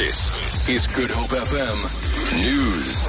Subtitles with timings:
[0.00, 1.78] This is Good Hope FM
[2.42, 3.06] News.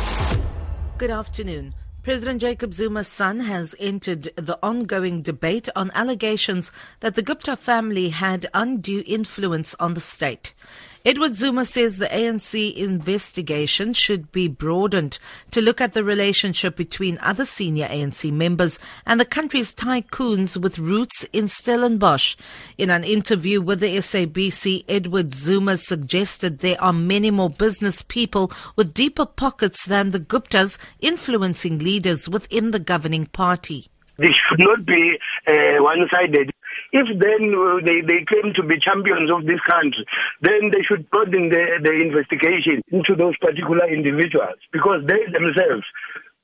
[0.97, 1.73] Good afternoon.
[2.03, 6.69] President Jacob Zuma's son has entered the ongoing debate on allegations
[6.99, 10.53] that the Gupta family had undue influence on the state.
[11.03, 15.17] Edward Zuma says the ANC investigation should be broadened
[15.49, 20.77] to look at the relationship between other senior ANC members and the country's tycoons with
[20.77, 22.35] roots in Stellenbosch.
[22.77, 28.51] In an interview with the SABC, Edward Zuma suggested there are many more business people
[28.75, 33.87] with deeper pockets than the Guptas influencing leaders within the governing party.
[34.19, 36.51] They should not be uh, one-sided.
[36.91, 40.05] If then uh, they, they claim to be champions of this country,
[40.41, 45.87] then they should broaden the, the investigation into those particular individuals because they themselves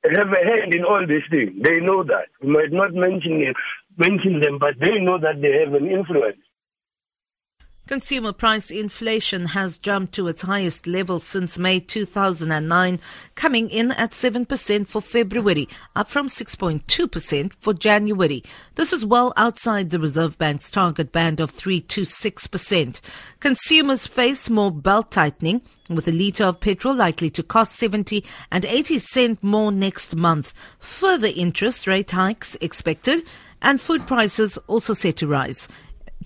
[0.07, 1.51] have a hand in all these things.
[1.61, 2.31] They know that.
[2.41, 3.53] We might not mention,
[3.97, 6.39] mention them, but they know that they have an influence.
[7.87, 12.99] Consumer price inflation has jumped to its highest level since May 2009,
[13.35, 18.43] coming in at 7% for February, up from 6.2% for January.
[18.75, 22.99] This is well outside the Reserve Bank's target band of 3 to 6%.
[23.39, 28.65] Consumers face more belt tightening, with a litre of petrol likely to cost 70 and
[28.65, 30.53] 80 cent more next month.
[30.79, 33.23] Further interest rate hikes expected
[33.61, 35.67] and food prices also set to rise.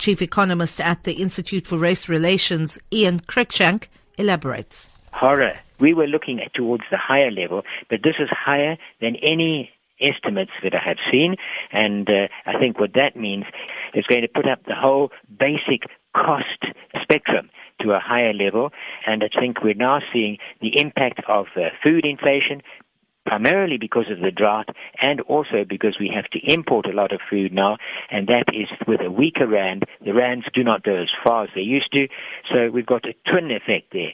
[0.01, 4.89] Chief Economist at the Institute for Race Relations, Ian Cruikshank, elaborates.
[5.13, 5.53] Horror.
[5.79, 10.53] We were looking at towards the higher level, but this is higher than any estimates
[10.63, 11.35] that I have seen.
[11.71, 13.45] And uh, I think what that means
[13.93, 15.83] is going to put up the whole basic
[16.15, 16.65] cost
[16.99, 18.71] spectrum to a higher level.
[19.05, 22.63] And I think we're now seeing the impact of uh, food inflation,
[23.25, 24.69] primarily because of the drought
[25.01, 27.77] and also because we have to import a lot of food now,
[28.09, 29.85] and that is with a weaker rand.
[30.03, 32.07] The rands do not go as far as they used to,
[32.51, 34.13] so we've got a twin effect there.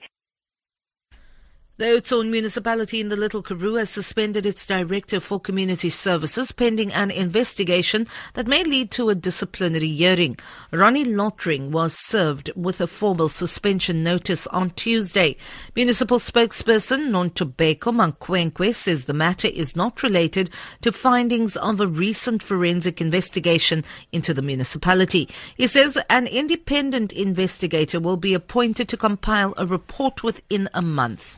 [1.80, 6.92] The Oudtshoorn municipality in the Little Karoo has suspended its director for community services pending
[6.92, 10.40] an investigation that may lead to a disciplinary hearing.
[10.72, 15.38] Ronnie Lottering was served with a formal suspension notice on Tuesday.
[15.76, 20.50] Municipal spokesperson Nontobeko Mankwenkwe says the matter is not related
[20.82, 25.30] to findings of a recent forensic investigation into the municipality.
[25.58, 31.38] He says an independent investigator will be appointed to compile a report within a month.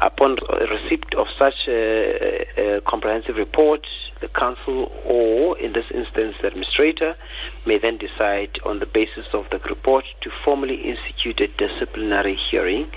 [0.00, 0.36] Upon
[0.70, 3.86] receipt of such a, a, comprehensive report,
[4.20, 7.16] the council or, in this instance, the administrator
[7.64, 12.90] may then decide on the basis of the report to formally institute a disciplinary hearing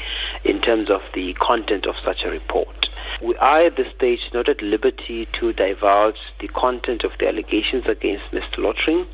[0.44, 2.90] in terms of the content of such a report.
[3.22, 7.86] We are at this stage not at liberty to divulge the content of the allegations
[7.88, 8.58] against Mr.
[8.60, 9.08] Lottering.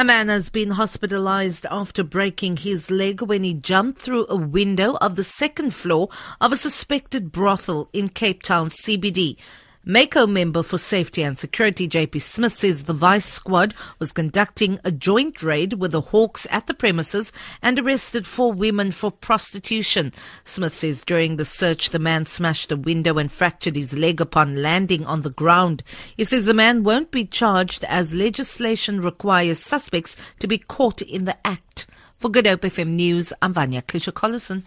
[0.00, 4.94] A man has been hospitalized after breaking his leg when he jumped through a window
[4.94, 6.08] of the second floor
[6.40, 9.36] of a suspected brothel in Cape Town CBD.
[9.86, 14.92] Mayco member for Safety and Security JP Smith says the Vice Squad was conducting a
[14.92, 17.32] joint raid with the Hawks at the premises
[17.62, 20.12] and arrested four women for prostitution.
[20.44, 24.60] Smith says during the search the man smashed a window and fractured his leg upon
[24.60, 25.82] landing on the ground.
[26.14, 31.24] He says the man won't be charged as legislation requires suspects to be caught in
[31.24, 31.86] the act.
[32.18, 34.62] For Good Hope FM News, I'm Vanya Klitschko-Collison.